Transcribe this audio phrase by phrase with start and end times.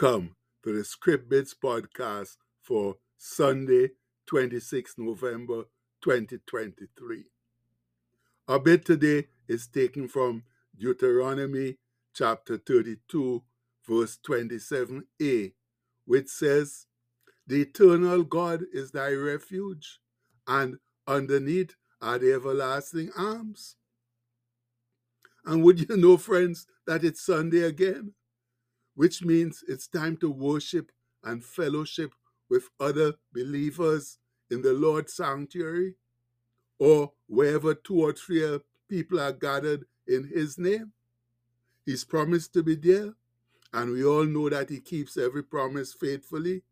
[0.00, 3.90] Welcome to the Script Bits podcast for Sunday,
[4.26, 5.64] 26 November
[6.02, 7.24] 2023.
[8.46, 10.44] Our bit today is taken from
[10.78, 11.78] Deuteronomy
[12.14, 13.42] chapter 32,
[13.88, 15.54] verse 27a,
[16.04, 16.86] which says,
[17.48, 19.98] The eternal God is thy refuge,
[20.46, 20.76] and
[21.08, 23.74] underneath are the everlasting arms.
[25.44, 28.12] And would you know, friends, that it's Sunday again?
[28.98, 30.90] Which means it's time to worship
[31.22, 32.10] and fellowship
[32.50, 34.18] with other believers
[34.50, 35.94] in the Lord's sanctuary
[36.80, 40.90] or wherever two or three uh, people are gathered in His name.
[41.86, 43.14] He's promised to be there,
[43.72, 46.64] and we all know that He keeps every promise faithfully.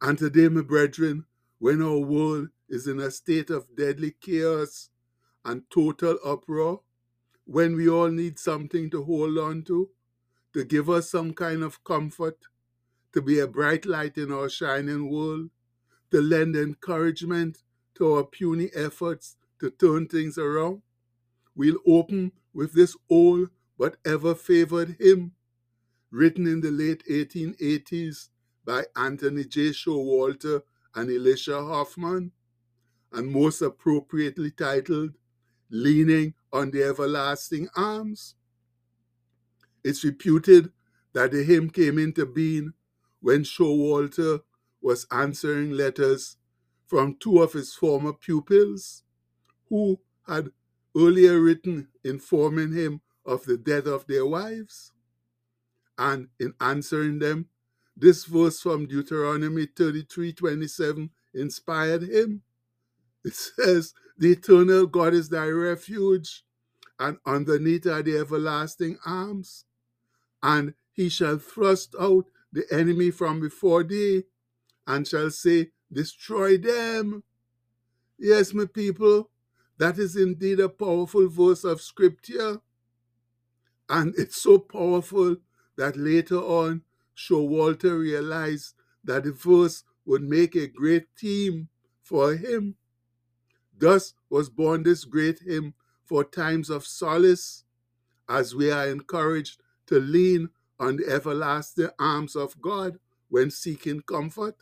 [0.00, 1.24] And today, my brethren,
[1.58, 4.90] when our world is in a state of deadly chaos
[5.44, 6.82] and total uproar,
[7.44, 9.90] when we all need something to hold on to,
[10.52, 12.38] to give us some kind of comfort,
[13.12, 15.50] to be a bright light in our shining world,
[16.10, 17.62] to lend encouragement
[17.94, 20.82] to our puny efforts to turn things around.
[21.54, 25.32] We'll open with this old but ever favored hymn,
[26.10, 28.28] written in the late 1880s
[28.64, 29.70] by Anthony J.
[29.70, 30.62] Showalter
[30.94, 32.32] and Elisha Hoffman,
[33.12, 35.14] and most appropriately titled
[35.70, 38.34] Leaning on the Everlasting Arms.
[39.88, 40.70] It's reputed
[41.14, 42.74] that the hymn came into being
[43.20, 44.42] when Showalter
[44.82, 46.36] was answering letters
[46.86, 49.02] from two of his former pupils
[49.70, 50.50] who had
[50.94, 54.92] earlier written informing him of the death of their wives.
[55.96, 57.46] And in answering them,
[57.96, 62.42] this verse from Deuteronomy 33 27 inspired him.
[63.24, 66.44] It says, The eternal God is thy refuge,
[66.98, 69.64] and underneath are the everlasting arms
[70.42, 74.24] and he shall thrust out the enemy from before thee,
[74.86, 77.22] and shall say, Destroy them.
[78.18, 79.30] Yes, my people,
[79.78, 82.60] that is indeed a powerful verse of scripture.
[83.88, 85.36] And it's so powerful
[85.76, 86.82] that later on,
[87.16, 88.74] Showalter realized
[89.04, 91.68] that the verse would make a great theme
[92.02, 92.76] for him.
[93.76, 95.74] Thus was born this great hymn
[96.04, 97.64] for times of solace,
[98.28, 104.56] as we are encouraged to lean on the everlasting arms of God when seeking comfort.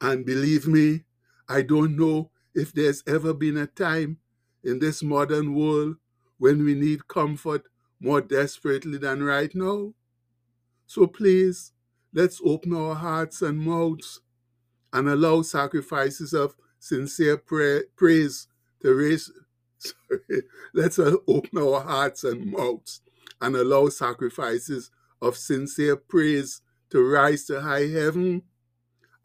[0.00, 1.04] And believe me,
[1.48, 4.18] I don't know if there's ever been a time
[4.64, 5.96] in this modern world
[6.38, 7.66] when we need comfort
[8.00, 9.92] more desperately than right now.
[10.86, 11.72] So please,
[12.14, 14.20] let's open our hearts and mouths
[14.92, 18.48] and allow sacrifices of sincere prayer, praise
[18.82, 19.30] to raise.
[19.78, 20.42] Sorry,
[20.74, 23.00] let's open our hearts and mouths
[23.40, 24.90] and allow sacrifices
[25.22, 28.42] of sincere praise to rise to high heaven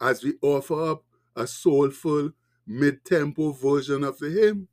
[0.00, 1.04] as we offer up
[1.34, 2.30] a soulful
[2.66, 4.68] mid tempo version of the hymn.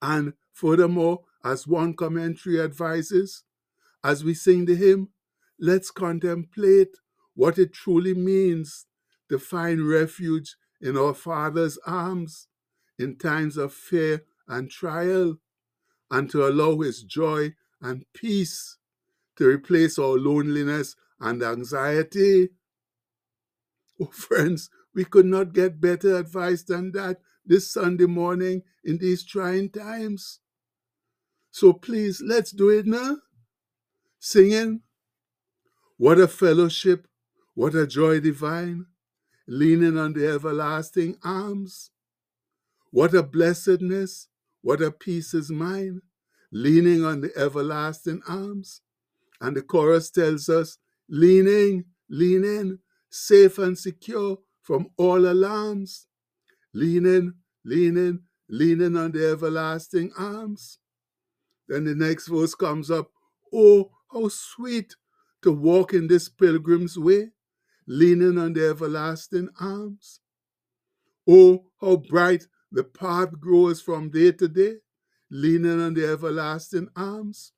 [0.00, 3.44] And furthermore, as one commentary advises,
[4.04, 5.08] as we sing the hymn,
[5.58, 6.96] let's contemplate
[7.34, 8.86] what it truly means
[9.28, 12.48] to find refuge in our Father's arms
[12.98, 15.36] in times of fear and trial,
[16.10, 18.78] and to allow His joy and peace
[19.36, 22.50] to replace our loneliness and anxiety.
[24.00, 29.24] Oh, friends, we could not get better advice than that this Sunday morning in these
[29.24, 30.40] trying times.
[31.50, 33.18] So please, let's do it now.
[34.20, 34.82] Singing,
[35.98, 37.06] what a fellowship,
[37.54, 38.86] what a joy divine,
[39.48, 41.90] leaning on the everlasting arms.
[42.90, 44.28] What a blessedness,
[44.62, 46.02] what a peace is mine,
[46.52, 48.82] leaning on the everlasting arms.
[49.40, 52.78] And the chorus tells us, leaning, leaning,
[53.10, 56.06] safe and secure from all alarms.
[56.74, 57.34] Leaning,
[57.64, 60.78] leaning, leaning on the everlasting arms.
[61.68, 63.10] Then the next verse comes up,
[63.52, 64.94] oh, how sweet
[65.42, 67.30] to walk in this pilgrim's way,
[67.86, 70.20] leaning on the everlasting arms.
[71.28, 74.76] Oh, how bright the path grows from day to day,
[75.32, 77.52] leaning on the everlasting arms.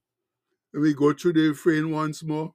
[0.73, 2.55] And we go through the refrain once more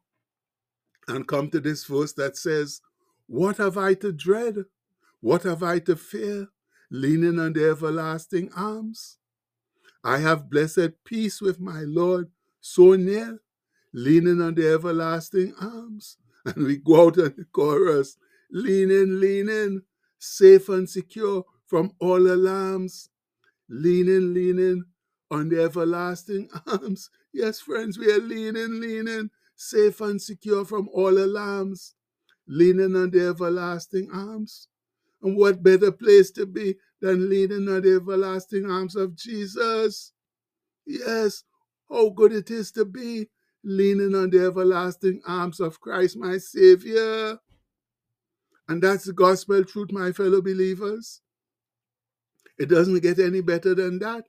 [1.10, 2.82] and come to this verse that says,
[3.28, 4.64] What have I to dread?
[5.20, 6.48] What have I to fear?
[6.90, 9.18] Leaning on the everlasting arms.
[10.04, 12.32] I have blessed peace with my Lord
[12.62, 13.42] so near,
[13.94, 16.18] leaning on the everlasting arms.
[16.46, 18.18] And we go out on the chorus,
[18.50, 19.82] leaning, leaning,
[20.18, 23.10] safe and secure from all alarms,
[23.70, 24.86] leaning, leaning
[25.32, 27.10] on the everlasting arms.
[27.34, 31.96] Yes, friends, we are leaning, leaning, safe and secure from all alarms,
[32.48, 34.68] leaning on the everlasting arms.
[35.22, 40.14] And what better place to be than leaning on the everlasting arms of Jesus?
[40.86, 41.44] Yes,
[41.90, 43.28] how good it is to be
[43.64, 47.38] leaning on the everlasting arms of Christ, my Savior.
[48.68, 51.22] And that's the gospel truth, my fellow believers.
[52.58, 54.26] It doesn't get any better than that.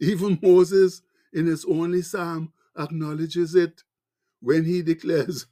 [0.00, 1.02] Even Moses,
[1.32, 3.82] in his only psalm, acknowledges it
[4.40, 5.46] when he declares,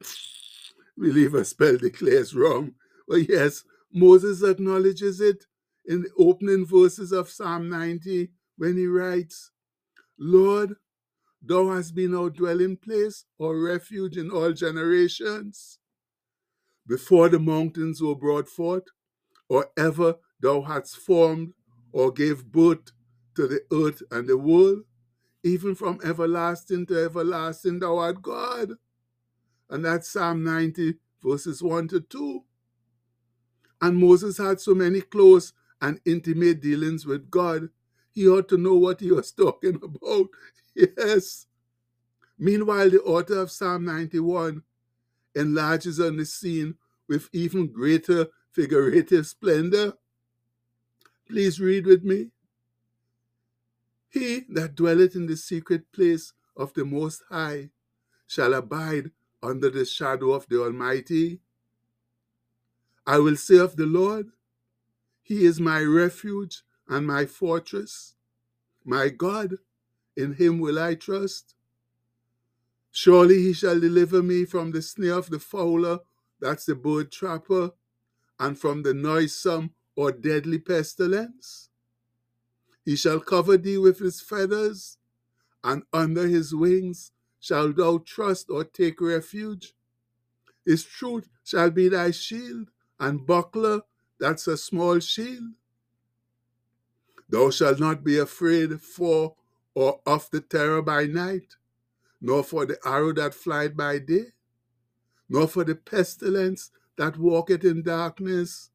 [0.96, 2.74] believer spell declares wrong.
[3.08, 5.46] But yes, Moses acknowledges it
[5.84, 9.50] in the opening verses of Psalm 90 when he writes,
[10.18, 10.76] Lord,
[11.40, 15.78] thou hast been our dwelling place, our refuge in all generations.
[16.86, 18.84] Before the mountains were brought forth,
[19.48, 21.52] or ever thou hadst formed
[21.92, 22.92] or gave birth
[23.34, 24.82] to the earth and the world,
[25.42, 28.72] even from everlasting to everlasting, thou art God.
[29.70, 32.44] And that's Psalm 90, verses 1 to 2.
[33.80, 37.68] And Moses had so many close and intimate dealings with God,
[38.12, 40.28] he ought to know what he was talking about.
[40.74, 41.46] Yes.
[42.38, 44.62] Meanwhile, the author of Psalm 91
[45.34, 46.76] enlarges on the scene
[47.08, 49.94] with even greater figurative splendor.
[51.28, 52.31] Please read with me.
[54.12, 57.70] He that dwelleth in the secret place of the Most High
[58.26, 59.10] shall abide
[59.42, 61.40] under the shadow of the Almighty.
[63.06, 64.30] I will say of the Lord,
[65.22, 68.14] He is my refuge and my fortress.
[68.84, 69.56] My God,
[70.14, 71.54] in Him will I trust.
[72.90, 76.00] Surely He shall deliver me from the snare of the fowler,
[76.38, 77.70] that's the bird trapper,
[78.38, 81.70] and from the noisome or deadly pestilence.
[82.84, 84.98] He shall cover thee with his feathers,
[85.62, 89.74] and under his wings shalt thou trust or take refuge.
[90.64, 93.82] His truth shall be thy shield and buckler,
[94.18, 95.52] that's a small shield.
[97.28, 99.36] Thou shalt not be afraid for
[99.74, 101.56] or of the terror by night,
[102.20, 104.26] nor for the arrow that flieth by day,
[105.28, 108.70] nor for the pestilence that walketh in darkness,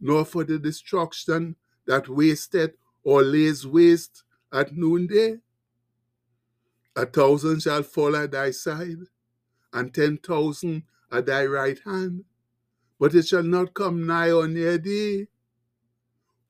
[0.00, 1.56] nor for the destruction
[1.86, 2.72] that wasteth
[3.04, 4.22] or lays waste
[4.52, 5.38] at noonday.
[6.94, 8.98] A thousand shall fall at thy side,
[9.72, 12.24] and ten thousand at thy right hand,
[12.98, 15.26] but it shall not come nigh or near thee.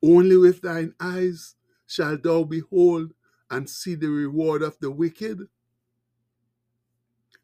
[0.02, 1.54] Only with thine eyes
[1.86, 3.12] shalt thou behold
[3.50, 5.48] and see the reward of the wicked.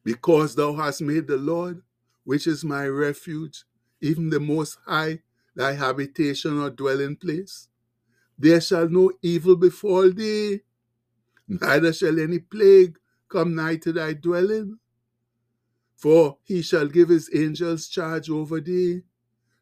[0.02, 1.82] Because thou hast made the Lord,
[2.25, 3.64] which is my refuge,
[4.00, 5.20] even the Most High,
[5.54, 7.69] thy habitation or dwelling place.
[8.38, 10.61] There shall no evil befall thee,
[11.49, 12.99] neither shall any plague
[13.29, 14.79] come nigh to thy dwelling.
[15.96, 19.02] For he shall give his angels charge over thee,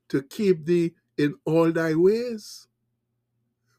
[0.08, 2.68] to keep thee in all thy ways.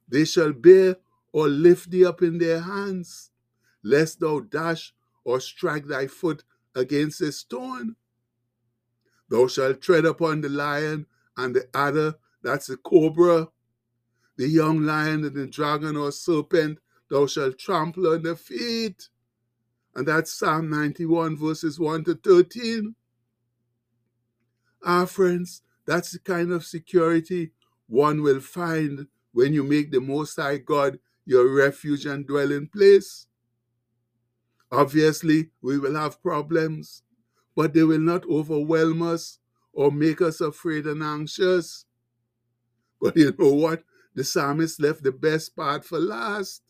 [0.07, 0.97] They shall bear
[1.31, 3.29] or lift thee up in their hands,
[3.83, 7.95] lest thou dash or strike thy foot against a stone.
[9.29, 11.05] Thou shalt tread upon the lion
[11.35, 13.49] and the adder, that's the cobra,
[14.37, 16.79] the young lion and the dragon or serpent,
[17.09, 19.09] thou shalt trample the feet.
[19.95, 22.95] And that's Psalm 91, verses 1 to 13.
[24.85, 27.51] Our friends, that's the kind of security
[27.87, 33.25] one will find when you make the Most High God your refuge and dwelling place.
[34.71, 37.03] Obviously, we will have problems,
[37.55, 39.39] but they will not overwhelm us
[39.73, 41.85] or make us afraid and anxious.
[43.01, 43.83] But you know what?
[44.17, 46.63] The psalmist left the best part for last.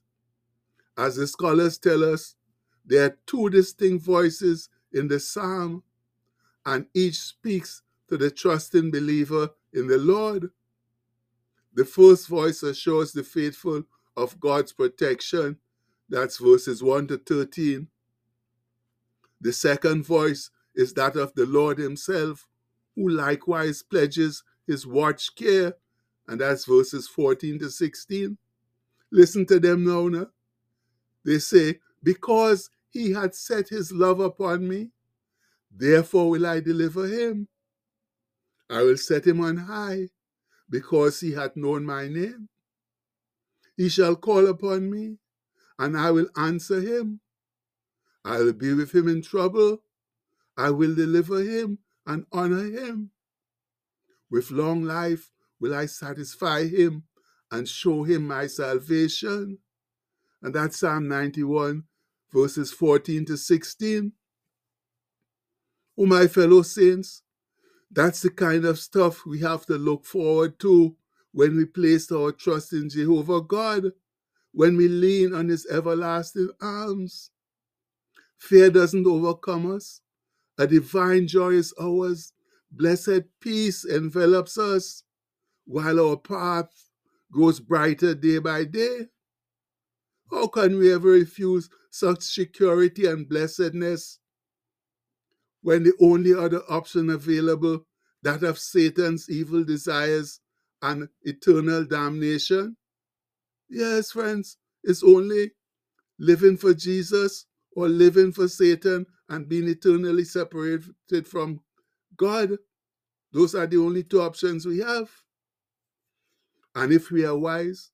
[0.98, 2.36] As the scholars tell us,
[2.86, 5.84] there are two distinct voices in the psalm,
[6.66, 10.50] and each speaks to the trusting believer in the Lord.
[11.74, 13.84] The first voice assures the faithful
[14.18, 15.58] of God's protection.
[16.10, 17.88] That's verses 1 to 13.
[19.39, 22.46] The second voice is that of the Lord Himself,
[22.98, 25.75] who likewise pledges His watch care
[26.27, 28.38] and that's verses 14 to 16.
[29.12, 30.27] Listen to them now.
[31.24, 34.91] They say, Because he had set his love upon me,
[35.72, 37.48] therefore will I deliver him.
[38.69, 40.10] I will set him on high,
[40.69, 42.50] because he hath known my name.
[43.77, 45.17] He shall call upon me,
[45.79, 47.22] and I will answer him.
[48.25, 49.84] I will be with him in trouble.
[50.57, 53.12] I will deliver him and honor him.
[54.29, 57.03] With long life will I satisfy him
[57.51, 59.57] and show him my salvation.
[60.41, 61.83] And that's Psalm 91,
[62.31, 64.11] verses 14 to 16.
[65.99, 67.23] Oh, my fellow saints,
[67.91, 70.95] that's the kind of stuff we have to look forward to
[71.31, 73.91] when we place our trust in Jehovah God,
[74.51, 77.31] when we lean on His everlasting arms.
[78.37, 80.01] Fear doesn't overcome us.
[80.59, 82.33] A divine joy is ours.
[82.71, 85.03] Blessed peace envelops us
[85.67, 86.71] while our path
[87.31, 89.01] grows brighter day by day.
[90.31, 94.19] How can we ever refuse such security and blessedness
[95.62, 97.86] when the only other option available,
[98.24, 100.39] that of Satan's evil desires
[100.81, 102.75] and eternal damnation?
[103.69, 105.51] Yes, friends, it's only
[106.19, 107.45] living for Jesus
[107.75, 111.59] or living for Satan and being eternally separated from
[112.15, 112.57] God.
[113.33, 115.09] Those are the only two options we have.
[116.77, 117.89] And if we are wise,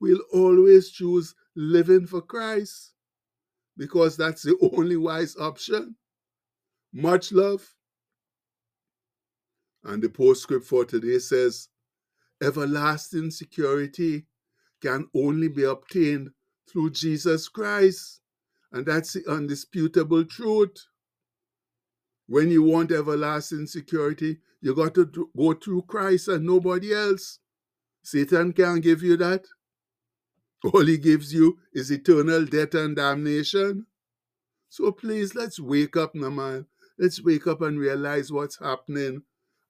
[0.00, 2.94] we'll always choose living for Christ
[3.76, 5.94] because that's the only wise option.
[6.92, 7.64] Much love.
[9.84, 11.68] And the postscript for today says,
[12.42, 14.26] everlasting security
[14.82, 16.30] can only be obtained
[16.68, 18.20] through Jesus Christ.
[18.72, 20.88] And that's the undisputable truth.
[22.26, 27.38] When you want everlasting security, you got to go through Christ and nobody else.
[28.04, 29.46] Satan can't give you that.
[30.62, 33.86] All he gives you is eternal death and damnation.
[34.68, 36.66] So please, let's wake up now, man.
[36.98, 39.22] Let's wake up and realize what's happening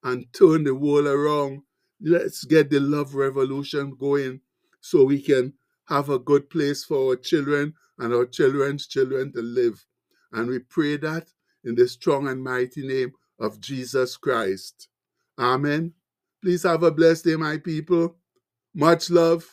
[0.03, 1.63] and turn the world around.
[2.01, 4.41] Let's get the love revolution going
[4.81, 5.53] so we can
[5.87, 9.85] have a good place for our children and our children's children to live.
[10.33, 11.29] And we pray that
[11.65, 14.89] in the strong and mighty name of Jesus Christ.
[15.39, 15.93] Amen.
[16.43, 18.17] Please have a blessed day, my people.
[18.75, 19.47] Much love.